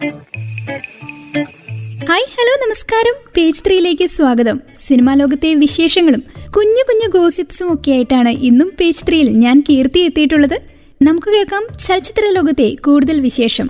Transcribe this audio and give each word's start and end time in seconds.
Hi 0.00 0.12
hello 2.08 2.66
നമസ്കാരം. 2.66 3.14
Page 3.36 3.62
ത്രീയിലേക്ക് 3.66 4.06
സ്വാഗതം. 4.06 4.60
സിനിമാ 4.86 5.14
ലോകത്തെ 5.14 5.54
വിശേഷങ്ങളും 5.54 6.22
കുഞ്ഞു 6.56 6.84
കുഞ്ഞു 6.88 7.20
ഗോസിപ്സും 7.20 7.74
ഒക്കെ 7.74 7.92
ആയിട്ടാണ് 7.92 8.28
ഇന്നും 8.28 8.72
പേജ് 8.80 9.08
ത്രീയിൽ 9.08 9.30
ഞാൻ 9.30 9.64
കീർത്തി 9.70 10.00
എത്തിയിട്ടുള്ളത്. 10.00 10.60
നമുക്ക് 11.02 11.28
കേൾക്കാം 11.28 11.66
ചലച്ചിത്ര 11.86 12.30
ലോകത്തെ 12.30 12.76
കൂടുതൽ 12.84 13.20
വിശേഷം. 13.20 13.68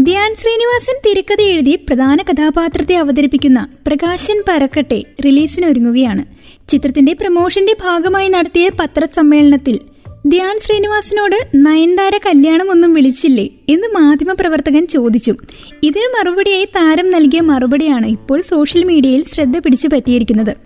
ധ്യാൻ 0.00 0.34
ശ്രീനിവാസൻ 0.34 1.00
തിരക്കഥ 1.06 1.40
എഴുതി 1.40 1.76
പ്രധാന 1.76 2.22
കഥാപാത്രത്തെ 2.22 2.94
അവതരിപ്പിക്കുന്ന 2.94 3.68
പ്രകാശൻ 3.86 4.42
പരക്കട്ടെ 4.48 5.04
റിലീസിനൊരുങ്ങുകയാണ്. 5.24 6.24
ചിത്രത്തിന്റെ 6.68 7.12
പ്രമോഷന്റെ 7.12 7.76
ഭാഗമായി 7.84 8.28
നടത്തിയ 8.28 8.70
പത്രസമ്മേളനത്തിൽ 8.80 9.95
ധ്യാൻ 10.26 10.58
ശ്രീനിവാസിനോട് 10.58 11.48
നയൻതാര 11.54 12.16
കല്യാണം 12.16 12.70
ഒന്നും 12.70 12.94
വിളിച്ചില്ലേ 12.94 13.48
എന്ന് 13.68 13.88
മാധ്യമപ്രവർത്തകൻ 13.94 14.86
ചോദിച്ചു. 14.86 15.34
ഇതിന് 15.82 16.18
മറുപടിയായി 16.18 16.64
താരം 16.64 17.10
നൽകിയ 17.10 17.40
മറുപടിയാണ് 17.40 18.06
ഇപ്പോൾ 18.06 18.40
സോഷ്യൽ 18.40 18.84
മീഡിയയിൽ 18.84 19.24
ശ്രദ്ധ 19.24 19.58
പിടിച്ചു 19.58 19.88
പറ്റിയിരിക്കുന്നത്. 19.92 20.56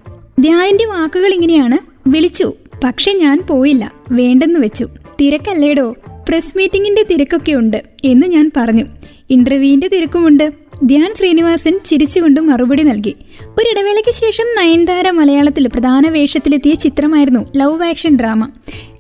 ധ്യാനിന്റെ 0.41 0.87
വാക്കുകൾ 0.87 1.35
ഇങ്ങനെയാണ് 1.35 1.79
വിളിച്ചു 2.09 2.53
പക്ഷെ 2.85 3.13
ഞാൻ 3.13 3.43
പോയില്ല 3.51 3.93
വേണ്ടെന്ന് 4.13 4.61
വെച്ചു. 4.61 4.89
തിരക്കല്ലേടോ? 5.21 5.97
പ്രസ് 6.29 6.57
മീറ്റിംഗിന്റെ 6.57 7.03
തിരക്കൊക്കെ 7.11 7.53
ഉണ്ട് 7.53 7.85
എന്ന് 8.05 8.27
ഞാൻ 8.27 8.51
പറഞ്ഞു. 8.57 8.85
ഇന്റർവ്യൂവിന്റെ 9.31 9.89
തിരക്കുമുണ്ട്. 9.89 10.53
ധ്യാൻ 10.85 11.15
ശ്രീനിവാസൻ 11.19 11.81
ചിരിച്ചുകൊണ്ട് 11.85 12.41
മറുപടി 12.41 12.83
നൽകി. 12.83 13.17
ഒരിടവേളയ്ക്ക് 13.49 14.11
ശേഷം 14.11 14.45
നയൻതാര 14.59 15.11
മലയാളത്തിൽ 15.11 15.67
പ്രധാന 15.67 16.09
വേഷത്തിലെത്തിയ 16.09 16.75
ചിത്രമായിരുന്നു 16.75 17.53
Love 17.57 17.85
Action 17.85 18.17
Drama. 18.17 18.49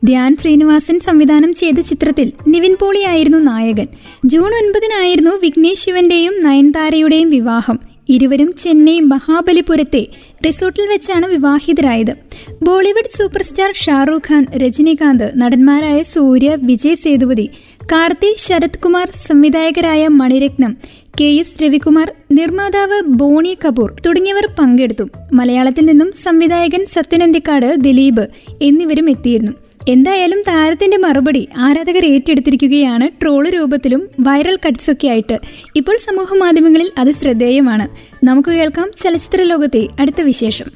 Dhyan 0.05 0.37
Sreenivasan 0.41 1.01
സംവിധാനം 1.01 1.55
ചെയ്ത 1.55 1.81
ചിത്രത്തിൽ 1.81 2.33
നിവിൻ 2.49 2.77
പോളിയായിരുന്നു 2.81 3.39
നായകൻ. 3.39 3.87
ജൂൺ 4.25 4.55
ഒൻപതിനായിരുന്നു 4.55 5.31
വിഘ്നേഷ് 5.31 5.85
ശിവന്റെയും 5.85 6.43
നയൻതാരയുടെയും 6.43 7.31
വിവാഹം. 7.31 7.79
ഇരുവരും 8.09 8.55
ചെന്നൈ 8.59 9.01
മഹാബലിപുരത്തെ 9.01 10.07
റിസോർട്ടിൽ 10.47 10.87
വെച്ചാണ് 10.87 11.27
വിവാഹിതരായത്. 11.27 12.15
ബോളിവുഡ് 12.63 13.19
സൂപ്പർസ്റ്റാർ 13.19 13.73
ഷാറൂഖ് 13.75 14.33
ഖാൻ 14.33 14.47
രജനീകാന്ത് 14.57 15.33
നടന്മാരായ 15.37 16.03
സൂര്യ 16.03 16.57
വിജയ് 16.63 16.95
സേതുപതി 16.95 17.51
കാർത്തി 17.93 18.35
ശരത് 18.39 18.79
കുമാർ 18.79 19.11
സംവിധായകരായ 19.27 20.09
മണിരത്നം 20.09 20.77
കെ 21.21 21.25
എസ് 21.25 21.63
രവികുമാർ 21.63 22.13
നിർമ്മാതാവ് 22.33 23.03
ബോണി 23.07 23.59
കപൂർ 23.65 24.01
തുടങ്ങിയവർ 24.07 24.47
പങ്കെടുത്തു. 24.59 25.05
മലയാളത്തിൽ 25.33 25.85
നിന്നും 25.85 26.13
സംവിധായകൻ 26.23 26.87
സത്യനന്തിക്കാട് 26.87 27.75
ദിലീപ് 27.79 28.29
എന്നിവരും 28.63 29.11
എത്തിയിരുന്നു. 29.11 29.53
എന്തായാലും 29.89 30.41
താരത്തിന്റെ 30.41 30.97
മറുപടി 30.97 31.49
ആരാധകർ 31.59 32.05
ഏറ്റെടുത്തിരിക്കുകയാണ് 32.05 33.09
ട്രോൾ 33.23 33.49
രൂപത്തിലും 33.49 34.09
വൈറൽ 34.21 34.59
കട്ട്സൊക്കെ 34.67 35.09
ആയിട്ട്. 35.09 35.39
ഇപ്പോൾ 35.77 35.97
സമൂഹ 35.97 36.35
മാധ്യമങ്ങളിൽ 36.35 36.91
അത് 36.99 37.13
ശ്രദ്ധേയമാണ്. 37.13 37.89
നമുക്ക് 38.27 38.49
കേൾക്കാം 38.49 38.91
ചലച്ചിത്ര 38.97 39.43
ലോകത്തെ 39.43 39.89
അടുത്ത 40.01 40.21
വിശേഷം. 40.21 40.67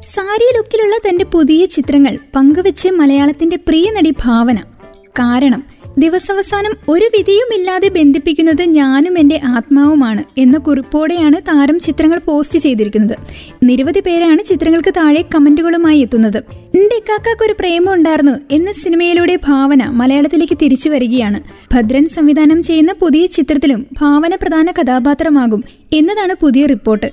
സാരി 0.00 0.56
ലുക്കിലുള്ള 0.56 0.96
തന്റെ 1.08 1.24
പുതിയ 1.24 1.66
ചിത്രങ്ങൾ 1.66 2.18
പങ്കുവച്ച് 2.36 2.88
മലയാളത്തിന്റെ 2.88 3.56
പ്രിയ 3.56 3.90
നടി 3.90 4.14
ഭാവന. 4.24 4.56
കാരണം 5.04 5.64
ദിവസവസാനം 6.00 6.72
ഒരു 6.88 7.04
വിധിയുമില്ലാതെ 7.04 7.88
ബന്ധിപ്പിക്കുന്നത് 7.88 8.62
ഞാനും 8.62 9.18
എന്റെ 9.18 9.40
ആത്മാവുമാണ് 9.44 10.22
എന്ന 10.38 10.58
കുറിപ്പോടെയാണ് 10.58 11.36
താരം 11.48 11.78
ചിത്രങ്ങൾ 11.78 12.18
പോസ്റ്റ് 12.18 12.58
ചെയ്തിരിക്കുന്നത്. 12.58 13.16
നിരവധി 13.62 14.00
പേരാണ് 14.00 14.44
ചിത്രങ്ങൾക്ക് 14.44 14.92
താഴെ 14.96 15.24
കമന്റുകളുമായി 15.34 15.98
എത്തുന്നത്. 15.98 16.38
എന്റെ 16.76 16.96
ഇക്കാക്കാക്ക് 16.96 17.44
ഒരു 17.44 17.54
പ്രേമം 17.60 17.92
ഉണ്ടായിരുന്നു 17.94 18.32
എന്ന 18.50 18.72
സിനിമയിലൂടെ 18.72 19.38
ഭാവന 19.48 19.84
മലയാളത്തിലേക്ക് 19.84 20.58
തിരിച്ചു 20.62 20.88
വരികയാണ്. 20.88 21.40
ഭദ്രൻ 21.74 22.08
സംവിധാനം 22.08 22.62
ചെയ്യുന്ന 22.62 22.92
പുതിയ 22.92 23.26
ചിത്രത്തിലും 23.26 23.86
ഭാവന 24.00 24.34
പ്രധാന 24.34 24.70
കഥാപാത്രമാകും 24.70 25.64
എന്നതാണ് 25.92 26.34
പുതിയ 26.40 26.66
റിപ്പോർട്ട്. 26.66 27.10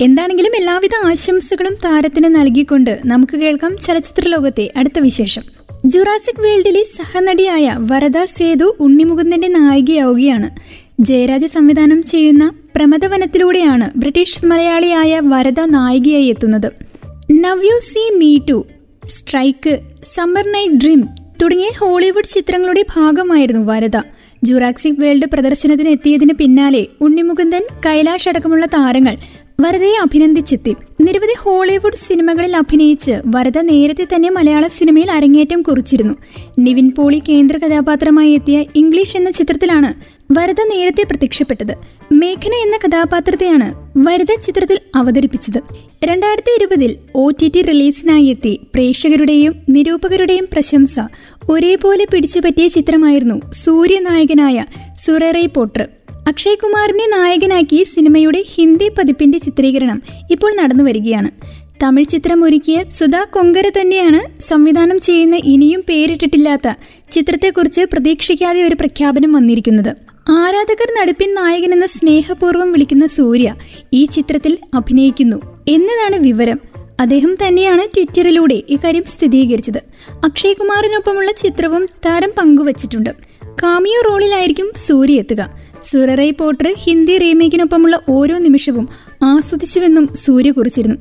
എന്താണെങ്കിലും 0.00 0.52
എല്ലാവിധ 0.56 0.90
ആശംസകളും 1.06 1.74
താരത്തിന് 1.84 2.28
നൽകിക്കൊണ്ട് 2.34 2.92
നമുക്ക് 3.06 3.36
കേൾക്കാം 3.36 3.72
ചലച്ചിത്ര 3.86 4.28
ലോകത്തെ 4.28 4.72
അടുത്ത 4.76 4.98
വിശേഷം. 4.98 5.42
ജുറാസിക് 5.86 6.42
വേൾഡിലെ 6.42 6.82
സഹനടിയായ 6.82 7.76
വരദ 7.78 8.24
സേതു 8.24 8.76
ഉണ്ണിമുകുന്ദന്റെ 8.80 9.48
നായികയാവുകയാണ്. 9.48 10.50
ജയരാജ 11.00 11.44
സംവിധാനം 11.44 12.02
ചെയ്യുന്ന 12.02 12.52
പ്രമദവനത്തിലൂടെയാണ് 12.76 13.90
ബ്രിട്ടീഷ് 13.96 14.46
മലയാളിയായ 14.46 15.20
വരദ 15.24 15.60
നായികയായി 15.60 16.24
എത്തുന്നത്. 16.24 16.72
Now 17.32 17.64
You 17.64 17.80
See 17.92 18.14
Me 18.14 18.38
two 18.50 18.66
Strike 19.06 19.80
Summer 20.14 20.52
Night 20.52 20.74
Dream 20.74 21.08
തുടങ്ങിയ 21.42 21.70
ഹോളിവുഡ് 21.78 22.24
ചിത്രങ്ങളുടെ 22.24 22.84
ഭാഗമായിരുന്നു 22.96 23.72
വരദ. 23.72 23.96
ജുറാക്സിക് 24.44 25.00
വേൾഡ് 25.00 25.26
പ്രദർശനത്തിന് 25.26 25.88
എത്തിയതിന് 25.88 26.34
പിന്നാലെ 26.34 26.86
ഉണ്ണിമുകുന്ദൻ 27.00 27.64
കൈലാഷ് 27.86 28.28
അടക്കമുള്ള 28.28 28.66
താരങ്ങൾ 28.66 29.16
വരദയെ 29.60 29.96
അഭിനന്ദിച്ചെത്തി. 30.02 30.76
നിരവധി 31.00 31.34
ഹോളിവുഡ് 31.38 31.94
സിനിമകളിൽ 31.94 32.56
അഭിനയിച്ച് 32.56 33.22
വരദ 33.26 33.58
നേരത്തെ 33.58 34.06
തന്നെ 34.14 34.30
മലയാള 34.30 34.66
സിനിമയിൽ 34.66 35.10
അരങ്ങേറ്റം 35.10 35.62
കുറിച്ചിരുന്നു. 35.62 36.14
നിവിൻ 36.58 36.92
പോളി 36.98 37.22
കേന്ദ്ര 37.28 37.58
കഥാപാത്രമായി 37.58 38.32
എത്തിയ 38.32 38.64
ഇംഗ്ലീഷ് 38.74 39.16
എന്ന 39.16 39.30
ചിത്രത്തിലാണ് 39.30 39.94
വരദ 40.32 40.56
നേരത്തെ 40.72 41.02
പ്രത്യക്ഷപ്പെട്ടത്. 41.02 41.74
മേഘന 42.12 42.54
എന്ന 42.54 42.76
കഥാപാത്രത്തെയാണ് 42.76 43.74
വരദ 43.98 44.40
ചിത്രത്തിൽ 44.46 44.78
അവതരിപ്പിച്ചത്. 44.96 45.60
രണ്ടായിരത്തി 46.04 46.50
ഇരുപതിൽ 46.56 46.96
ഒ 47.14 47.30
ടി 47.30 47.52
ടി 47.54 47.62
റിലീസിനായി 47.62 48.24
എത്തി. 48.24 48.60
പ്രേക്ഷകരുടെയും 48.74 49.54
നിരൂപകരുടെയും 49.68 50.48
പ്രശംസ. 50.52 50.96
ഒരേപോലെ 51.50 52.06
പിടിച്ചുപറ്റിയ 52.12 52.68
ചിത്രമായിരുന്നു 52.68 53.52
സൂര്യനായകനായ 53.52 54.64
സുറേറെ 55.06 55.46
പോട്ടർ 55.46 55.88
അക്ഷയ് 56.30 56.56
കുമാറിനെ 56.56 57.06
നായകനാക്കി 57.16 57.82
സിനിമയുടെ 57.82 58.44
ഹിന്ദി 58.54 58.88
പതിപ്പിന്റെ 58.88 59.38
ചിത്രീകരണം 59.38 60.02
ഇപ്പോൾ 60.30 60.56
നടന്നു 60.56 60.84
വരികയാണ്. 60.84 61.30
തമിഴ് 61.82 62.06
ചിത്രം 62.06 62.44
ഒരുക്കിയ 62.44 62.84
സുധാ 62.98 63.24
കൊങ്കര 63.24 63.70
തന്നെയാണ് 63.80 64.42
സംവിധാനം 64.42 65.00
ചെയ്യുന്ന 65.00 65.36
ഇനിയും 65.44 65.84
പേരിട്ടിട്ടില്ലാത്ത 65.88 66.68
ചിത്രത്തെക്കുറിച്ച് 67.10 67.80
പ്രതീക്ഷിക്കാതെ 67.92 68.62
ഒരു 68.62 68.74
പ്രഖ്യാപനം 68.74 69.32
വന്നിരിക്കുന്നത്. 69.32 69.96
ആരാധകർ 70.28 70.88
നടുപ്പിൻ 71.00 71.38
എന്ന 71.72 71.86
സ്നേഹപൂർവം 71.86 72.72
വിളിക്കുന്ന 72.72 73.06
സൂര്യ 73.06 73.54
ഈ 73.92 74.04
ചിത്രത്തിൽ 74.04 74.58
അഭിനയിക്കുന്നു 74.74 75.36
എന്നതാണ് 75.68 76.16
വിവരം. 76.16 76.60
അദ്ദേഹം 77.00 77.36
തന്നെയാണ് 77.46 77.82
ട്വിറ്ററിലൂടെ 77.96 78.62
ഇക്കാര്യം 78.68 79.04
സ്ഥിരീകരിച്ചത്. 79.04 79.80
അക്ഷയ് 80.24 80.54
കുമാറിനൊപ്പമുള്ള 80.54 81.32
ചിത്രവും 81.32 81.86
താരം 82.06 82.32
പങ്കുവച്ചിട്ടുണ്ട്. 82.38 83.10
കാമിയോ 83.62 84.00
റോളിലായിരിക്കും 84.10 84.72
സൂര്യ 84.88 85.14
എത്തുക. 85.14 85.69
സുരറൈ 85.84 86.30
പോട്ടർ 86.30 86.74
ഹിന്ദി 86.78 87.18
റീമേക്കിനൊപ്പമുള്ള 87.18 88.00
ഓരോ 88.08 88.38
നിമിഷവും 88.38 88.88
ആസ്വദിച്ചുവെന്നും 89.22 90.08
സൂര്യ 90.24 90.50
കുറിച്ചിരുന്നു. 90.50 90.96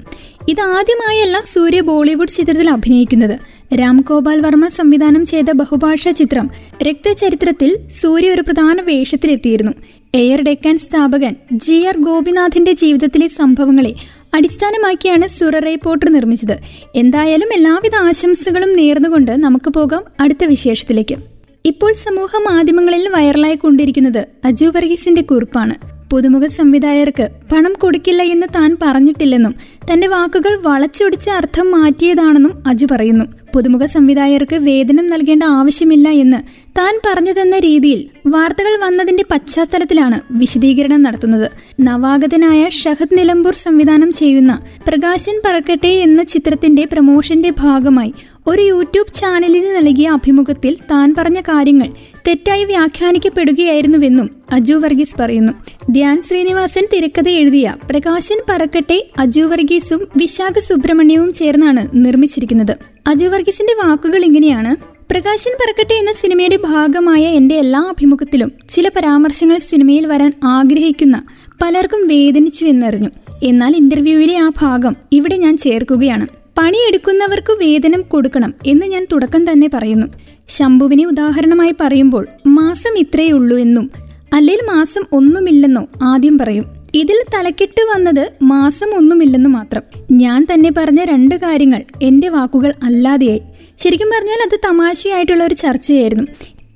ഇതാദ്യമായല്ല 0.50 1.42
സൂര്യ 1.54 1.82
ബോളിവുഡ് 1.82 2.30
ചിത്രത്തിൽ 2.30 2.70
അഭിനയിക്കുന്നത്. 2.70 3.40
രാം 3.74 4.06
ഗോപാൽ 4.10 4.40
വർമ്മ 4.40 4.68
സംവിധാനം 4.68 5.26
ചെയ്ത 5.26 5.46
ബഹുഭാഷാ 5.52 6.12
ചിത്രം 6.12 6.50
രക്തചരിത്രത്തിൽ 6.84 7.78
സൂര്യ 8.02 8.30
ഒരു 8.30 8.42
പ്രധാന 8.42 8.82
വേഷത്തിലെത്തിയിരുന്നു. 8.82 9.72
എയർ 10.16 10.42
ഡെക്കാൻ 10.42 10.78
സ്ഥാപകൻ 10.78 11.36
ജി 11.54 11.84
ആർ 11.84 11.98
ഗോപിനാഥിന്റെ 11.98 12.72
ജീവിതത്തിലെ 12.72 13.28
സംഭവങ്ങളെ 13.28 13.94
അടിസ്ഥാനമാക്കിയാണ് 14.34 15.28
സുററൈ 15.28 15.76
പോട്ടർ 15.76 16.10
നിർമ്മിച്ചത്. 16.10 16.58
എന്തായാലും 16.96 17.54
എല്ലാവിധ 17.54 17.96
ആശംസകളും 17.96 18.74
നേർന്നുകൊണ്ട് 18.74 19.32
നമുക്ക് 19.32 19.70
പോകാം 19.70 20.04
അടുത്ത 20.20 20.46
വിശേഷത്തിലേക്ക്. 20.46 21.39
ഇപ്പോൾ 21.66 21.94
സമൂഹ 21.94 22.32
മാധ്യമങ്ങളിൽ 22.50 23.10
വൈറലായി 23.10 23.56
കൊണ്ടിരിക്കുന്നത് 23.56 24.26
അജു 24.46 24.66
വർഗീസിന്റെ 24.66 25.22
കുറിപ്പാണ്. 25.22 25.76
പുതുമുഖ 26.10 26.46
സംവിധായകർക്ക് 26.48 27.30
പണം 27.52 27.74
കൊടുക്കില്ല 27.74 28.24
എന്ന് 28.24 28.48
താൻ 28.56 28.78
പറഞ്ഞിട്ടില്ലെന്നും 28.82 29.56
തന്റെ 29.94 30.08
വാക്കുകൾ 30.08 30.60
വളച്ചൊടിച്ച 30.62 31.30
അർത്ഥം 31.30 31.72
മാറ്റിയതാണെന്നും 31.72 32.64
അജു 32.68 32.88
പറയുന്നു. 32.92 33.26
പുതുമുഖ 33.56 33.86
സംവിധായകർക്ക് 33.86 34.56
വേതനം 34.56 35.08
നൽകേണ്ട 35.08 35.44
ആവശ്യമില്ല 35.44 36.10
എന്ന് 36.10 36.38
താൻ 36.80 37.00
പറഞ്ഞതെന്ന 37.06 37.60
രീതിയിൽ 37.60 38.10
വാർത്തകൾ 38.28 38.86
വന്നതിന്റെ 38.86 39.24
പശ്ചാത്തലത്തിലാണ് 39.32 40.22
വിശദീകരണം 40.32 41.02
നടത്തുന്നത്. 41.02 41.52
നവാഗതനായ 41.80 42.70
ഷഹദ് 42.70 43.18
നിലമ്പൂർ 43.18 43.54
സംവിധാനം 43.54 44.12
ചെയ്യുന്ന 44.12 44.64
പ്രകാശൻ 44.88 45.42
പറക്കട്ടെ 45.46 45.88
എന്ന 45.88 46.24
ചിത്രത്തിന്റെ 46.24 46.86
പ്രമോഷന്റെ 46.92 47.50
ഭാഗമായി 47.50 48.14
ഒരു 48.50 48.62
യൂട്യൂബ് 48.62 49.14
ചാനലിന് 49.14 49.76
നൽകിയ 49.76 50.08
അഭിമുഖത്തിൽ 50.10 50.78
താൻ 50.92 51.16
പറഞ്ഞ 51.18 51.42
കാര്യങ്ങൾ 51.42 51.90
തെറ്റായി 52.28 52.64
വ്യാഖ്യാനിക്കപ്പെടുകയായിരുന്നുവെന്നും 52.64 54.30
അജു 54.52 54.74
വർഗീസ് 54.74 55.16
പറയുന്നു. 55.20 55.54
ധ്യാൻ 55.92 56.22
ശ്രീനിവാസൻ 56.28 56.86
തിരക്കഥ 56.94 57.30
എഴുതിയ 57.30 57.76
പ്രകാശൻ 57.90 58.40
പറക്കട്ടെ 58.50 58.98
അജു 59.18 59.42
വർഗീസും 59.42 60.08
വിശാഖ 60.18 60.60
സുബ്രഹ്മണ്യവും 60.60 61.34
ചേർന്നാണ് 61.34 61.88
നിർമ്മിച്ചിരിക്കുന്നത്. 62.06 62.74
അജു 63.08 63.28
വർഗീസിന്റെ 63.28 63.88
വാക്കുകൾ 63.88 64.26
ഇങ്ങനെയാണ്. 64.26 64.76
പ്രകാശൻ 65.12 65.54
പറക്കട്ടെ 65.62 65.94
എന്ന 65.94 66.12
സിനിമയുടെ 66.12 66.56
ഭാഗമായ 66.56 67.24
എന്റെ 67.40 67.56
എല്ലാ 67.56 67.80
അഭിമുഖത്തിലും 67.80 68.52
ചില 68.70 68.88
പരാമർശങ്ങൾ 68.88 69.58
സിനിമയിൽ 69.58 70.06
വരാൻ 70.06 70.34
ആഗ്രഹിക്കുന്ന 70.44 71.24
പലർക്കും 71.62 72.08
വേദനിച്ചു 72.08 72.66
എന്നറിഞ്ഞു. 72.66 73.10
എന്നാൽ 73.44 73.76
ഇന്റർവ്യൂവിലെ 73.76 74.38
ആ 74.38 74.50
ഭാഗം 74.62 74.96
ഇവിടെ 75.12 75.38
ഞാൻ 75.38 75.58
ചേർക്കുകയാണ്. 75.58 76.39
പണിയെടുക്കുന്നവർക്ക് 76.60 77.54
വേതനം 77.54 78.02
കൊടുക്കണം 78.02 78.54
എന്ന് 78.66 78.86
ഞാൻ 78.86 79.08
തുടക്കം 79.12 79.52
തന്നെ 79.52 79.70
പറയുന്നു. 79.74 80.08
ശംഭുവിനെ 80.48 81.06
ഉദാഹരണമായി 81.06 81.74
പറയുമ്പോൾ 81.82 82.28
മാസം 82.48 82.98
ഇത്രയേ 82.98 83.32
ഉള്ളൂ 83.32 83.58
എന്നും 83.58 83.92
അല്ലെങ്കിൽ 84.34 84.66
മാസം 84.66 85.04
ഒന്നുമില്ലെന്നോ 85.12 85.88
ആദ്യം 86.04 86.38
പറയും. 86.38 86.66
ഇതിൽ 86.96 87.20
തലക്കെട്ട് 87.34 87.82
വന്നത് 87.82 88.32
മാസം 88.42 88.90
ഒന്നുമില്ലെന്നു 88.96 89.50
മാത്രം 89.50 89.82
ഞാൻ 90.12 90.48
തന്നെ 90.54 90.72
പറഞ്ഞ 90.78 91.04
രണ്ട് 91.04 91.36
കാര്യങ്ങൾ 91.36 91.84
എന്റെ 92.02 92.30
വാക്കുകൾ 92.30 92.74
അല്ലാതെയായി. 92.84 93.42
ശരിക്കും 93.78 94.10
പറഞ്ഞാൽ 94.10 94.40
അത് 94.48 94.60
തമാശയായിട്ടുള്ള 94.66 95.44
ഒരു 95.44 95.54
ചർച്ചയായിരുന്നു. 95.54 96.24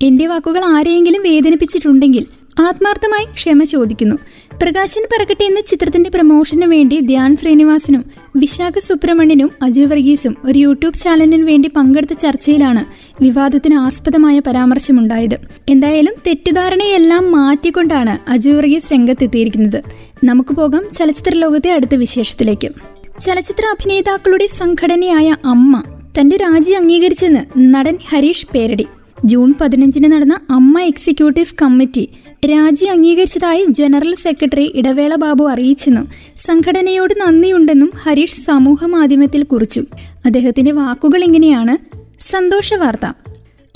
എന്റെ 0.02 0.28
വാക്കുകൾ 0.28 0.66
ആരെയെങ്കിലും 0.66 1.22
വേദനിപ്പിച്ചിട്ടുണ്ടെങ്കിൽ 1.22 2.26
ആത്മാർത്ഥമായി 2.60 3.26
ക്ഷമ 3.36 3.64
ചോദിക്കുന്നു. 3.64 4.16
പ്രകാശൻ 4.62 5.02
പറക്കട്ടെ 5.02 5.46
എന്ന 5.46 5.62
ചിത്രത്തിന്റെ 5.62 6.10
പ്രമോഷന് 6.10 6.66
വേണ്ടി 6.66 7.00
ധ്യാൻ 7.00 7.36
ശ്രീനിവാസനും 7.36 8.06
വിശാഖ 8.36 8.80
സുബ്രഹ്മണ്യനും 8.80 9.52
അജയ് 9.62 9.86
വർഗീസും 9.86 10.36
ഒരു 10.46 10.60
യൂട്യൂബ് 10.60 10.96
ചാനലിന് 10.96 11.44
വേണ്ടി 11.44 11.72
പങ്കെടുത്ത 11.76 12.14
ചർച്ചയിലാണ് 12.14 12.86
വിവാദത്തിന് 13.24 13.74
ആസ്പദമായ 13.74 14.40
പരാമർശമുണ്ടായത്. 14.40 15.38
എന്തായാലും 15.70 16.14
തെറ്റിദ്ധാരണയെല്ലാം 16.28 17.32
മാറ്റിക്കൊണ്ടാണ് 17.32 18.30
അജയ് 18.30 18.54
വർഗീസ് 18.54 18.94
രംഗത്തെത്തിയിരിക്കുന്നത്. 18.94 19.84
നമുക്ക് 20.24 20.54
പോകാം 20.54 20.84
ചലച്ചിത്ര 20.94 21.36
ലോകത്തെ 21.36 21.72
അടുത്ത 21.72 21.96
വിശേഷത്തിലേക്ക്. 21.96 22.70
ചലച്ചിത്ര 23.20 23.66
അഭിനേതാക്കളുടെ 23.66 24.48
സംഘടനയായ 24.48 25.36
അമ്മ 25.46 25.84
തന്റെ 26.20 26.36
രാജി 26.36 26.72
അംഗീകരിച്ചെന്ന് 26.72 27.60
നടൻ 27.76 27.98
ഹരീഷ് 28.10 28.48
പേരടി. 28.54 28.86
ജൂൺ 29.26 29.54
പതിനഞ്ചിന് 29.62 30.12
നടന്ന 30.12 30.40
അമ്മ 30.50 30.82
എക്സിക്യൂട്ടീവ് 30.82 31.56
കമ്മിറ്റി 31.62 32.10
രാജി 32.46 32.86
അംഗീകരിച്ചതായി 32.86 33.66
ജനറൽ 33.70 34.16
സെക്രട്ടറി 34.16 34.72
ഇടവേള 34.76 35.16
ബാബു 35.16 35.50
അറിയിച്ചെന്നും 35.50 36.08
സംഘടനയോട് 36.38 37.14
നന്ദിയുണ്ടെന്നും 37.22 37.92
ഹരീഷ് 38.04 38.42
സമൂഹ 38.42 38.86
മാധ്യമത്തിൽ 38.86 39.44
കുറിച്ചു. 39.44 39.84
അദ്ദേഹത്തിന്റെ 40.26 40.72
വാക്കുകൾ 40.72 41.24
ഇങ്ങനെയാണ്. 41.24 41.76
സന്തോഷ 42.32 42.74
വാർത്ത. 42.74 43.06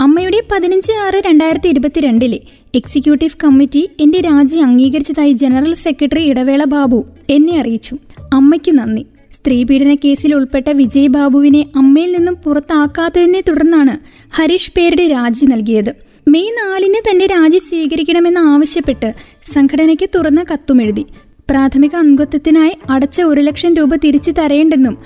അമ്മയുടെ 0.00 0.42
പതിനഞ്ച് 0.52 0.92
ആറ് 0.92 1.14
രണ്ടായിരത്തി 1.14 1.68
ഇരുപത്തിരണ്ടിലെ 1.68 2.40
എക്സിക്യൂട്ടീവ് 2.74 3.36
കമ്മിറ്റി 3.44 3.90
എന്റെ 4.00 4.20
രാജി 4.20 4.58
അംഗീകരിച്ചതായി 4.58 5.32
ജനറൽ 5.32 5.74
സെക്രട്ടറി 5.74 6.22
ഇടവേള 6.22 6.64
ബാബു 6.64 7.06
എന്നെ 7.30 7.60
അറിയിച്ചു. 7.60 7.96
അമ്മയ്ക്ക് 8.34 8.78
നന്ദി. 8.78 9.06
സ്ത്രീപീഡന 9.32 9.94
കേസിൽ 9.94 10.34
ഉൾപ്പെട്ട 10.34 10.70
വിജയ് 10.70 11.08
ബാബുവിനെ 11.08 11.66
അമ്മയിൽ 11.76 12.12
നിന്നും 12.12 12.34
പുറത്താക്കാത്തതിനെ 12.34 13.40
തുടർന്നാണ് 13.40 13.98
ഹരീഷ് 14.36 14.72
പേരുടെ 14.76 15.08
രാജി 15.08 15.46
നൽകിയത്. 15.46 16.07
മെയ് 16.28 16.50
നാലിന് 16.58 17.00
തന്റെ 17.10 17.26
രാജി 17.26 17.58
സ്വീകരിക്കണമെന്ന് 17.58 18.40
ആവശ്യപ്പെട്ട് 18.40 19.08
സംഘടനയ്ക്ക് 19.52 20.08
തുറന്ന 20.14 20.44
കത്തുമെഴുതി. 20.52 21.04
പ്രാഥമിക 21.50 21.96
അംഗത്വത്തിനായി 21.96 22.74
അടച്ച 22.90 23.22
ഒരു 23.22 23.40
ലക്ഷം 23.40 23.74
രൂപ 23.74 23.94
തിരിച്ചു 23.94 24.30
തരേണ്ടെന്നും 24.30 24.98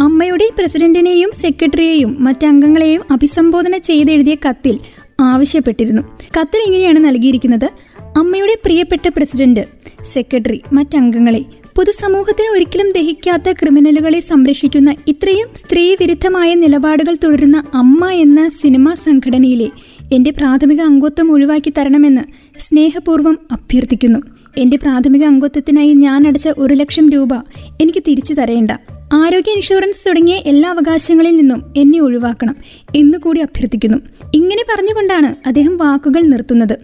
അമ്മയുടെ 0.00 0.46
പ്രസിഡന്റിനെയും 0.58 1.30
സെക്രട്ടറിയെയും 1.40 2.16
മറ്റംഗങ്ങളെയും 2.20 3.02
അഭിസംബോധന 3.10 3.76
ചെയ്തെഴുതിയ 3.78 4.34
കത്തിൽ 4.34 4.80
ആവശ്യപ്പെട്ടിരുന്നു. 5.20 6.02
കത്തിൽ 6.36 6.60
ഇങ്ങനെയാണ് 6.66 7.00
നൽകിയിരിക്കുന്നത്. 7.04 7.68
അമ്മയുടെ 8.16 8.56
പ്രിയപ്പെട്ട 8.64 9.08
പ്രസിഡന്റ് 9.08 9.64
സെക്രട്ടറി 10.12 10.60
മറ്റംഗങ്ങളെ 10.72 11.44
പൊതുസമൂഹത്തിന് 11.78 12.48
ഒരിക്കലും 12.48 12.88
ദഹിക്കാത്ത 12.90 13.52
ക്രിമിനലുകളെ 13.52 14.20
സംരക്ഷിക്കുന്ന 14.20 14.94
ഇത്രയും 15.08 15.48
സ്ത്രീവിരുദ്ധമായ 15.56 16.54
നിലപാടുകൾ 16.54 17.16
തുടരുന്ന 17.24 17.64
അമ്മ 17.74 18.10
എന്ന 18.10 18.48
സിനിമാ 18.62 18.94
സംഘടനയിലെ 18.94 19.68
എന്റെ 20.12 20.30
പ്രാഥമിക 20.30 20.80
അംഗത്വം 20.80 21.32
ഒഴിവാക്കി 21.32 21.72
തരണമെന്ന് 21.78 22.20
സ്നേഹപൂർവം 22.58 23.38
അഭ്യർത്ഥിക്കുന്നു. 23.52 24.18
എന്റെ 24.58 24.76
പ്രാഥമിക 24.76 25.24
അംഗത്വത്തിനായി 25.24 25.94
ഞാൻ 25.94 26.26
അടച്ച 26.28 26.48
ഒരു 26.58 26.74
ലക്ഷം 26.74 27.10
രൂപ 27.10 27.34
എനിക്ക് 27.80 28.02
തിരിച്ചു 28.08 28.34
തരേണ്ട. 28.34 28.70
ആരോഗ്യ 29.12 29.52
ഇൻഷുറൻസ് 29.52 30.08
തുടങ്ങിയ 30.08 30.34
എല്ലാ 30.34 30.70
അവകാശങ്ങളിൽ 30.70 31.36
നിന്നും 31.36 31.72
എന്നെ 31.76 32.00
ഒഴിവാക്കണം 32.00 32.56
എന്ന് 32.96 33.18
കൂടി 33.18 33.40
അഭ്യർത്ഥിക്കുന്നു. 33.40 33.98
ഇങ്ങനെ 34.34 34.62
പറഞ്ഞുകൊണ്ടാണ് 34.74 35.34
അദ്ദേഹം 35.46 35.76
വാക്കുകൾ 35.76 36.22
നിർത്തുന്നത്. 36.22 36.78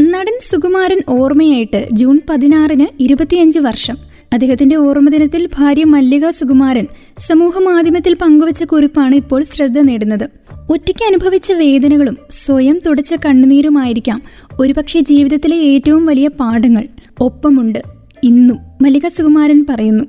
നടൻ 0.00 0.38
സുകുമാരൻ 0.50 1.00
ഓർമ്മയായിട്ട് 1.08 1.88
ജൂൺ 1.92 2.20
പതിനാറിന് 2.30 2.86
ഇരുപത്തിയഞ്ച് 3.00 3.58
വർഷം. 3.58 4.07
അദ്ദേഹത്തിന്റെ 4.32 4.76
ഓർമ്മദിനത്തിൽ 4.76 5.48
ഭാര്യ 5.56 5.84
മല്ലിക 5.84 6.30
സുകുമാരൻ 6.30 6.86
സമൂഹ 7.18 7.58
മാധ്യമത്തിൽ 7.58 8.14
പങ്കുവച്ച 8.14 8.62
കുറിപ്പാണ് 8.62 9.14
ഇപ്പോൾ 9.14 9.44
ശ്രദ്ധ 9.44 9.78
നേടുന്നത്. 9.78 10.30
ഒറ്റയ്ക്ക് 10.70 11.04
അനുഭവിച്ച 11.04 11.52
വേദനകളും 11.52 12.18
സ്വയം 12.30 12.80
തുടച്ച 12.86 13.14
കണ്ണുനീരുമായിരിക്കാം 13.26 14.22
ഒരുപക്ഷെ 14.60 15.00
ജീവിതത്തിലെ 15.00 15.56
ഏറ്റവും 15.56 16.06
വലിയ 16.06 16.28
പാഠങ്ങൾ. 16.28 16.86
ഒപ്പമുണ്ട്. 17.20 17.78
ഇന്നും 18.22 18.58
മല്ലിക 18.82 19.08
സുകുമാരൻ 19.08 19.66
പറയുന്നു. 19.70 20.04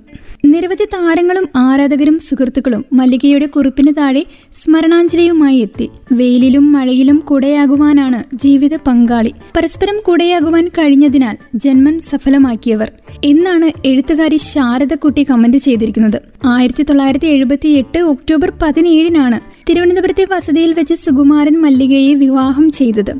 നിരവധി 0.45 0.83
താരങ്ങളും 0.83 1.47
ആരാധകരും 1.55 2.19
സുഹൃത്തുക്കളും 2.19 2.85
മല്ലികയുടെ 2.93 3.45
കുറിപ്പിന് 3.45 3.93
താഴെ 3.97 4.25
സ്മരണാഞ്ജലിയുമായി 4.53 5.57
എത്തി. 5.57 5.89
വെയിലിലും 6.11 6.71
മഴയിലും 6.71 7.17
കുടയാകുവാനാണ് 7.17 8.23
ജീവിത 8.35 8.75
പങ്കാളി. 8.75 9.33
പരസ്പരം 9.57 9.99
കുടയാകുവാൻ 10.07 10.67
കഴിഞ്ഞതിനാൽ 10.67 11.37
ജന്മൻ 11.55 11.99
സഫലമാക്കിയവർ. 11.99 12.91
എന്നാണ് 13.23 13.87
എഴുത്തുകാരി 13.87 14.37
ശാരദക്കുട്ടി 14.37 15.25
കമന്റ് 15.29 15.57
ചെയ്തിരിക്കുന്നത്. 15.57 16.21
ആയിരത്തി 16.45 16.83
തൊള്ളായിരത്തി 16.83 17.25
എഴുപത്തി 17.25 17.67
എട്ട് 17.67 17.99
ഒക്ടോബർ 17.99 18.53
പതിനേഴിനാണ് 18.61 19.39
തിരുവനന്തപുരത്തെ 19.69 20.25
വസതിയിൽ 20.31 20.73
വെച്ച് 20.73 20.93
സുകുമാരൻ 20.93 21.61
മല്ലികയെ 21.61 22.13
വിവാഹം 22.13 22.71
ചെയ്തത്. 22.71 23.13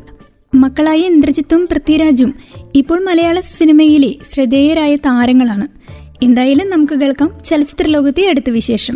മക്കളായ 0.56 0.98
ഇന്ദ്രജിത്തും 0.98 1.68
പൃഥ്വിരാജും 1.72 2.33
ഇപ്പോൾ 2.75 3.04
മലയാള 3.04 3.39
സിനിമയിലെ 3.39 4.15
ശ്രദ്ധേയരായ 4.33 4.95
താരങ്ങളാണ്. 4.95 5.78
എന്തായാലും 6.21 6.69
നമുക്ക് 6.69 6.94
കേൾക്കാം 6.94 7.30
ചലച്ചിത്ര 7.45 7.88
ലോകത്തെ 7.88 8.27
അടുത്ത 8.27 8.50
വിശേഷം. 8.50 8.95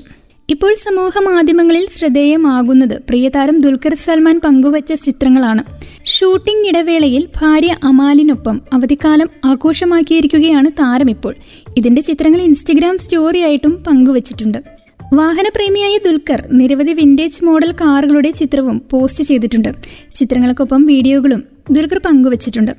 ഇപ്പോൾ 0.50 0.74
സമൂഹ 0.74 1.12
മാധ്യമങ്ങളിൽ 1.20 1.88
ശ്രദ്ധേയമാകുന്നത് 1.98 3.04
പ്രിയതാരം 3.10 3.62
ദുൽഖർ 3.62 3.94
സൽമാൻ 3.94 4.42
പങ്കുവച്ച 4.46 4.94
ചിത്രങ്ങളാണ്. 4.94 5.64
ഷൂട്ടിംഗ് 6.06 6.68
ഇടവേളയിൽ 6.68 7.28
ഭാര്യ 7.42 7.76
അമാലിനൊപ്പം 7.84 8.62
അവധിക്കാലം 8.74 9.30
ആഘോഷമാക്കിയിരിക്കുകയാണ് 9.46 10.72
താരം 10.72 11.10
ഇപ്പോൾ. 11.10 11.36
ഇതിന്റെ 11.78 12.02
ചിത്രങ്ങൾ 12.02 12.42
ഇൻസ്റ്റഗ്രാം 12.42 12.98
സ്റ്റോറിയായിട്ടും 12.98 13.84
പങ്കുവച്ചിട്ടുണ്ട്. 13.88 14.83
വാഹനപ്രേമിയായ 15.14 15.98
ദുൽഖർ 15.98 16.48
നിരവധി 16.52 16.92
വിന്റേജ് 16.92 17.46
മോഡൽ 17.46 17.72
കാറുകളുടെ 17.72 18.32
ചിത്രവും 18.32 18.82
പോസ്റ്റ് 18.92 19.24
ചെയ്തിട്ടുണ്ട്. 19.24 19.68
ചിത്രങ്ങൾക്കൊപ്പം 20.16 20.86
വീഡിയോകളും 20.86 21.44
ദുൽഖർ 21.72 21.98
പങ്കുവച്ചിട്ടുണ്ട്. 21.98 22.72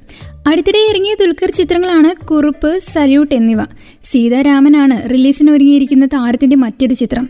അടുത്തിടെ 0.49 0.79
ഇറങ്ങിയ 0.91 1.15
ദുൽഖർ 1.21 1.51
ചിത്രങ്ങളാണ് 1.51 2.27
കുറുപ്പ് 2.27 2.79
സല്യൂട്ട് 2.93 3.35
എന്നിവ. 3.35 3.59
സീതാരാമനാണ് 4.03 5.11
റിലീസിന് 5.11 5.51
ഒരുങ്ങിയിരിക്കുന്ന 5.51 6.07
താരത്തിന്റെ 6.07 6.57
മറ്റൊരു 6.57 6.95
ചിത്രം. 6.95 7.29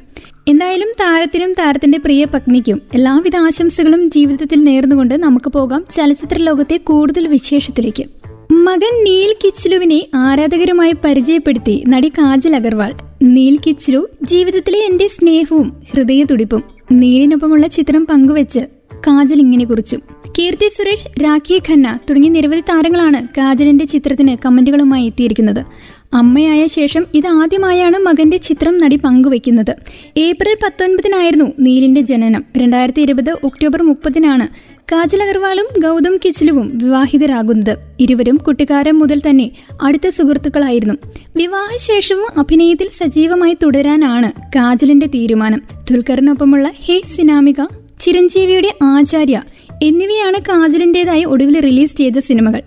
എന്തായാലും 0.48 0.88
താരത്തിനും 1.00 1.52
താരത്തിന്റെ 1.52 1.98
പ്രിയ 1.98 2.24
പത്നിക്കും 2.24 2.82
എല്ലാവിധ 2.94 3.36
ആശംസകളും 3.36 4.10
ജീവിതത്തിൽ 4.10 4.64
നേർന്നുകൊണ്ട് 4.64 5.14
നമുക്ക് 5.14 5.50
പോകാം 5.50 5.84
ചലച്ചിത്ര 5.94 6.38
ലോകത്തെ 6.38 6.76
കൂടുതൽ 6.76 7.26
വിശേഷത്തിലേക്ക്. 7.26 8.04
മകൻ 8.52 9.04
നീൽ 9.04 9.34
കിച്ചിലുവിനെ 9.44 10.06
ആരാധകരുമായി 10.14 10.94
പരിചയപ്പെടുത്തി 11.04 11.84
നടി 11.88 12.08
കാജൽ 12.08 12.56
അഗർവാൾ 12.56 12.92
നീൽ 13.22 13.58
കിച്ചിലു 13.66 14.08
ജീവിതത്തിലെ 14.22 14.78
എന്റെ 14.78 15.06
സ്നേഹവും 15.06 15.72
ഹൃദയ 15.92 16.24
തുടിപ്പും 16.24 16.64
നീലിനൊപ്പമുള്ള 16.92 17.66
ചിത്രം 17.66 18.06
പങ്കുവെച്ച് 18.06 18.60
കാജൽ 19.06 19.38
ഇങ്ങനെ 19.38 19.64
കുറിച്ചു. 19.64 19.96
കീർത്തി 20.38 20.68
സുരേഷ് 20.68 21.24
രാഖി 21.24 21.62
ഖന്ന 21.68 21.98
തുടങ്ങിയ 22.10 22.30
നിരവധി 22.30 22.60
താരങ്ങളാണ് 22.60 23.26
കാജലിന്റെ 23.38 23.84
ചിത്രത്തിന് 23.84 24.36
കമന്റുകളുമായി 24.44 25.06
എത്തിയിരിക്കുന്നത്. 25.06 25.64
അമ്മയായ 26.14 26.66
ശേഷം 26.66 27.04
ഇതാദ്യമായാണ് 27.14 27.98
മകന്റെ 27.98 28.36
ചിത്രം 28.36 28.78
നടി 28.78 28.96
പങ്കുവെക്കുന്നത് 28.96 29.76
ഏപ്രിൽ 30.16 30.54
പത്തൊൻപതിനായിരുന്നു 30.64 31.52
നീലിന്റെ 31.60 32.00
ജനനം. 32.00 32.44
രണ്ടായിരത്തി 32.56 33.02
ഇരുപത് 33.02 33.30
ഒക്ടോബർ 33.30 33.82
മുപ്പതിനാണ് 33.82 34.74
കാജൽ 34.92 35.22
അഗർവാളും 35.22 35.66
ഗൗതം 35.80 36.16
കിച്ചിലുവും 36.16 36.78
വിവാഹിതരാകുന്നത്. 36.82 37.76
ഇരുവരും 38.00 38.36
കുട്ടിക്കാലം 38.36 38.98
മുതൽ 38.98 39.20
തന്നെ 39.20 39.50
അടുത്ത 39.82 40.08
സുഹൃത്തുക്കളായിരുന്നു. 40.08 40.94
വിവാഹശേഷവും 41.36 42.38
അഭിനയത്തിൽ 42.38 42.88
സജീവമായി 42.88 43.56
തുടരാനാണ് 43.62 44.32
കാജലിന്റെ 44.56 45.06
തീരുമാനം. 45.06 45.62
ദുൽഖറിനൊപ്പമുള്ള 45.90 46.72
ഹേ 46.84 47.00
സിനാമിക 47.16 47.60
ചിരഞ്ജീവിയുടെ 48.00 48.70
ആചാര്യ 48.82 49.42
എന്നിവയാണ് 49.82 50.36
കാജലിന്റേതായി 50.36 51.24
ഒടുവിൽ 51.24 51.60
റിലീസ് 51.60 51.96
ചെയ്ത 51.96 52.18
സിനിമകൾ. 52.18 52.62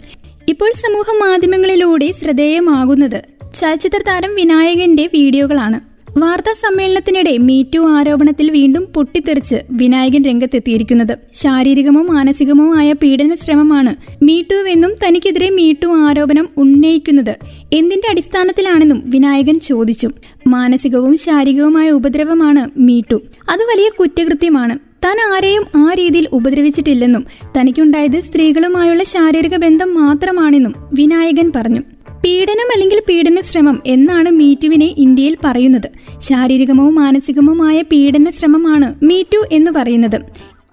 ഇപ്പോൾ 0.49 0.71
സമൂഹ 0.75 1.05
മാധ്യമങ്ങളിലൂടെ 1.23 2.11
ശ്രദ്ധേയമാകുന്നത് 2.11 3.36
ചലച്ചിത്ര 3.57 3.99
താരം 4.07 4.35
വിനായകന്റെ 4.35 5.09
വീഡിയോകളാണ്. 5.13 5.79
വാർത്താ 6.19 6.53
സമ്മേളനത്തിനിടെ 6.53 7.37
മീറ്റു 7.37 7.79
ആരോപണത്തിൽ 7.79 8.51
വീണ്ടും 8.51 8.87
പൊട്ടിത്തെറിച്ച് 8.95 9.55
വിനായകൻ 9.71 10.21
രംഗത്തെത്തിയിരിക്കുന്നത്. 10.23 11.17
ശാരീരികമോ 11.33 12.01
മാനസികമോ 12.01 12.75
ആയ 12.77 12.93
പീഡന 12.93 13.35
ശ്രമമാണ് 13.35 14.23
മീട്ടുവെന്നും 14.23 14.91
തനിക്കെതിരെ 15.03 15.49
മീട്ടു 15.49 15.87
ആരോപണം 15.87 16.49
ഉന്നയിക്കുന്നത് 16.57 17.35
എന്തിന്റെ 17.73 18.07
അടിസ്ഥാനത്തിലാണെന്നും 18.09 19.03
വിനായകൻ 19.05 19.59
ചോദിച്ചു. 19.59 20.09
മാനസികവും 20.47 21.17
ശാരീരികവുമായ 21.17 21.89
ഉപദ്രവമാണ് 21.89 22.79
മീട്ടു. 22.79 23.15
അത് 23.49 23.59
വലിയ 23.59 23.89
കുറ്റകൃത്യമാണ്. 23.99 24.79
താൻ 25.05 25.17
ആരെയും 25.35 25.65
ആ 25.75 25.93
രീതിയിൽ 25.93 26.27
ഉപദ്രവിച്ചിട്ടില്ലെന്നും 26.33 27.25
തനിക്കുണ്ടായത് 27.57 28.19
സ്ത്രീകളുമായുള്ള 28.19 29.03
ശാരീരിക 29.03 29.55
ബന്ധം 29.55 29.89
മാത്രമാണെന്നും 29.95 30.73
വിനായകൻ 30.93 31.51
പറഞ്ഞു. 31.55 31.81
പീഡനം 32.23 32.71
അല്ലെങ്കിൽ 32.73 33.01
പീഡന 33.09 33.41
ശ്രമം 33.41 33.81
എന്നാണ് 33.85 34.31
മീറ്റുവിനെ 34.31 34.95
ഇന്ത്യയിൽ 34.97 35.37
പറയുന്നത്. 35.43 35.89
ശാരീരികമോ 36.19 36.89
മാനസികമോ 36.89 37.65
ആയ 37.65 37.81
പീഡന 37.81 38.29
ശ്രമമാണ് 38.29 39.05
മീറ്റു 39.05 39.37
എന്ന് 39.51 39.71
പറയുന്നത്. 39.71 40.19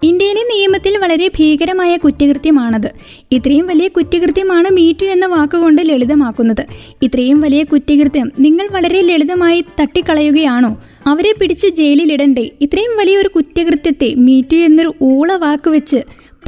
ഇന്ത്യയിലെ 0.03 0.41
നിയമത്തിൽ 0.41 0.97
വളരെ 0.97 1.27
ഭീകരമായ 1.27 1.97
കുറ്റകൃത്യമാണത്. 1.97 2.91
ഇത്രയും 3.31 3.67
വലിയ 3.67 3.87
കുറ്റകൃത്യമാണ് 3.87 4.69
മീറ്റു 4.69 5.05
എന്ന 5.05 5.25
വാക്കുകൊണ്ട് 5.25 5.81
ലളിതമാക്കുന്നത്. 5.89 6.65
ഇത്രയും 7.01 7.41
വലിയ 7.41 7.63
കുറ്റകൃത്യം 7.63 8.31
നിങ്ങൾ 8.39 8.67
വളരെ 8.71 9.01
ലളിതമായി 9.01 9.63
തട്ടിക്കളയുകയാണോ? 9.81 10.81
അവരെ 11.07 11.33
പിടിച്ചു 11.41 11.67
ജയിലിലിടണ്ടേ? 11.67 12.49
ഇത്രയും 12.61 12.97
വലിയൊരു 12.97 13.27
കുറ്റകൃത്യത്തെ 13.27 14.13
മീറ്റു 14.15 14.55
എന്നൊരു 14.55 14.93
ഊള 15.01 15.33
വാക്ക് 15.33 15.69
വെച്ച് 15.69 15.97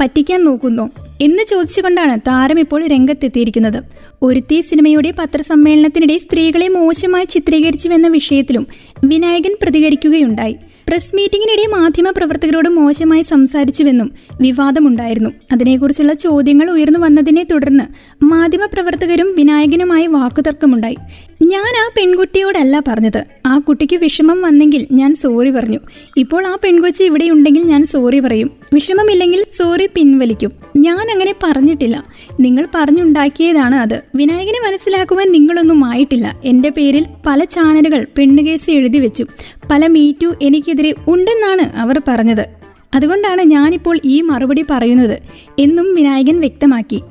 പറ്റിക്കാൻ 0.00 0.44
നോക്കുന്നു. 0.44 1.07
എന്ന് 1.20 1.42
ചോദിച്ചുകൊണ്ടാണ് 1.50 2.20
താരം 2.20 2.58
ഇപ്പോൾ 2.60 2.86
രംഗത്തെത്തിയിരിക്കുന്നത്. 2.86 3.82
ഒരുത്തി 4.22 4.60
സിനിമയുടെ 4.60 5.10
പത്രസമ്മേളനത്തിനിടെ 5.10 6.18
സ്ത്രീകളെ 6.18 6.68
മോശമായി 6.68 7.24
ചിത്രീകരിച്ചുവെന്ന 7.24 8.08
വിഷയത്തിലും 8.08 8.66
വിനായകൻ 9.04 9.56
പ്രതികരിക്കുകയുണ്ടായി. 9.62 10.56
പ്രസ് 10.88 11.16
മീറ്റിംഗിനിടെ 11.16 11.76
മാധ്യമ 11.76 12.10
പ്രവർത്തകരോട് 12.10 12.68
മോശമായി 12.68 13.22
സംസാരിച്ചുവെന്നും 13.22 14.12
വിവാദമുണ്ടായിരുന്നു. 14.40 15.30
അതിനെക്കുറിച്ചുള്ള 15.52 16.12
ചോദ്യങ്ങൾ 16.12 16.70
ഉയർന്നു 16.70 16.98
വന്നതിനെ 16.98 17.42
തുടർന്ന് 17.42 17.84
മാധ്യമ 18.24 18.66
പ്രവർത്തകരും 18.72 19.34
വിനായകനുമായി 19.38 20.06
വാക്കുതർക്കമുണ്ടായി. 20.06 20.96
ഞാൻ 21.42 21.86
ആ 21.86 21.90
പെൺകുട്ടിയോടല്ല 21.96 22.82
പറഞ്ഞത്. 22.88 23.24
ആ 23.46 23.58
കുട്ടിക്ക് 23.58 23.96
വിഷമം 23.96 24.42
വന്നെങ്കിൽ 24.42 24.86
ഞാൻ 24.92 25.14
സോറി 25.14 25.50
പറഞ്ഞു. 25.50 25.78
ഇപ്പോൾ 26.16 26.46
ആ 26.46 26.56
പെൺകൊച്ചി 26.64 27.04
ഇവിടെ 27.04 27.30
ഉണ്ടെങ്കിൽ 27.30 27.62
ഞാൻ 27.62 27.84
സോറി 27.84 28.20
പറയും. 28.20 28.50
വിഷമമില്ലെങ്കിൽ 28.74 29.44
സോറി 29.58 29.86
പിൻവലിക്കും. 29.86 30.52
ഞാൻ 30.76 31.10
അങ്ങനെ 31.10 31.34
പറഞ്ഞിട്ടില്ല. 31.42 32.04
നിങ്ങൾ 32.40 32.66
പറഞ്ഞുണ്ടാക്കിയതാണ് 32.74 33.74
അത്. 33.74 34.02
വിനായകനെ 34.14 34.70
മനസ്സിലാക്കുവാൻ 34.70 35.32
നിങ്ങളൊന്നും 35.32 35.84
ആയിട്ടില്ല. 35.84 36.40
എന്റെ 36.44 36.68
പേരിൽ 36.68 37.06
പല 37.26 37.44
ചാനലുകൾ 37.44 38.06
പെണ്ണുകേസ് 38.18 38.70
എഴുതി 38.70 38.98
വെച്ചു. 38.98 39.26
പല 39.70 39.86
മീറ്റു 39.86 40.34
എനിക്കെതിരെ 40.42 40.94
ഉണ്ടെന്നാണ് 41.08 41.78
അവർ 41.78 42.00
പറഞ്ഞത്. 42.08 42.46
അതുകൊണ്ടാണ് 42.94 43.42
ഞാനിപ്പോൾ 43.42 44.00
ഈ 44.04 44.20
മറുപടി 44.20 44.64
പറയുന്നത്. 44.70 45.18
എന്നും 45.58 45.94
വിനായകൻ 45.94 46.40
വ്യക്തമാക്കി. 46.40 47.02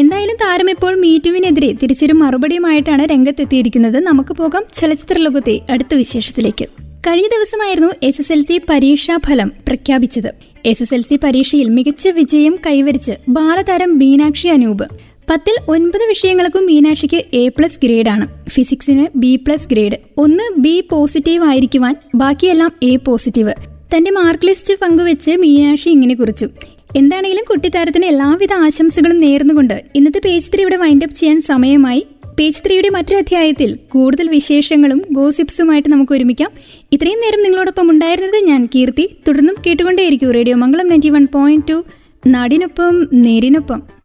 എന്തായാലും 0.00 0.36
താരം 0.40 0.70
ഇപ്പോൾ 0.70 0.94
മീറ്റുവിനെതിരെ 0.94 1.68
തിരിച്ചൊരു 1.72 2.12
മറുപടിയുമായിട്ടാണ് 2.12 3.02
രംഗത്തെത്തിയിരിക്കുന്നത്. 3.02 3.98
നമുക്ക് 4.00 4.34
പോകാം 4.34 4.64
ചലച്ചിത്ര 4.74 5.18
ലോകത്തെ 5.18 5.60
അടുത്ത 5.70 5.94
വിശേഷത്തിലേക്ക്. 5.94 6.64
കഴിഞ്ഞ 7.06 7.26
ദിവസമായിരുന്നു 7.26 7.90
എസ് 8.02 8.20
എസ് 8.20 8.32
എൽ 8.32 8.42
സി 8.42 8.60
പരീക്ഷാ 8.70 9.16
ഫലം 9.26 9.52
പ്രഖ്യാപിച്ചത്. 9.68 10.28
എസ് 10.66 10.82
എസ് 10.82 10.94
എൽ 10.94 11.02
സി 11.02 11.16
പരീക്ഷയിൽ 11.24 11.68
മികച്ച 11.68 12.08
വിജയം 12.08 12.58
കൈവരിച്ച് 12.66 13.14
ബാലതാരം 13.28 13.98
മീനാക്ഷി 13.98 14.48
അനൂപ്. 14.48 14.86
പത്തിൽ 15.30 15.56
ഒൻപത് 15.68 16.04
വിഷയങ്ങൾക്കും 16.08 16.66
മീനാക്ഷിക്ക് 16.66 17.24
എ 17.34 17.48
പ്ലസ് 17.48 17.80
ഗ്രേഡാണ് 17.84 18.26
ഫിസിക്സിന് 18.48 19.06
ബി 19.16 19.36
പ്ലസ് 19.36 19.68
ഗ്രേഡ് 19.72 19.98
ഒന്ന് 20.18 20.60
ബി 20.60 20.84
പോസിറ്റീവ് 20.92 21.44
ആയിരിക്കുവാൻ 21.44 21.94
ബാക്കിയെല്ലാം 22.14 22.72
എ 22.82 22.96
പോസിറ്റീവ് 22.96 23.54
തന്റെ 23.96 24.10
മാർക്ക് 24.10 24.46
ലിസ്റ്റ് 24.46 24.74
പങ്കുവെച്ച് 24.82 25.30
മീനാക്ഷി 25.30 25.88
ഇങ്ങനെ 25.88 26.14
കുറിച്ചു. 26.14 26.48
എന്താണെങ്കിലും 26.96 27.44
കുട്ടിത്താരത്തിന് 27.50 28.04
എല്ലാവിധ 28.04 28.52
ആശംസകളും 28.52 29.18
നേർന്നുകൊണ്ട് 29.18 29.84
ഇന്നത്തെ 29.94 30.20
പേജ് 30.24 30.50
ത്രീ 30.54 30.62
ഇവിടെ 30.62 30.76
വൈൻഡപ്പ് 30.76 31.16
ചെയ്യാൻ 31.16 31.40
സമയമായി. 31.40 32.06
പേജ് 32.38 32.62
ത്രീയുടെ 32.66 32.88
മറ്റൊരു 32.88 33.16
അധ്യായത്തിൽ 33.16 33.78
കൂടുതൽ 33.92 34.28
വിശേഷങ്ങളും 34.28 35.02
ഗോസിപ്സുമായിട്ട് 35.12 35.88
നമുക്ക് 35.88 36.12
ഒരുമിക്കാം. 36.12 36.50
ഇത്രയും 36.92 37.20
നേരം 37.24 37.42
നിങ്ങളോടൊപ്പം 37.42 37.90
ഉണ്ടായിരുന്നത് 37.90 38.44
ഞാൻ 38.44 38.68
കീർത്തി. 38.74 39.06
തുടർന്നും 39.28 39.56
കേട്ടുകൊണ്ടേയിരിക്കും 39.66 40.32
radio 40.32 40.56
Mangalam 40.56 40.88
ninety 40.88 41.08
one 41.08 41.26
point 41.32 41.68
two 41.70 41.84
നാടിനൊപ്പം 42.26 43.08
നേരിനൊപ്പം. 43.26 43.96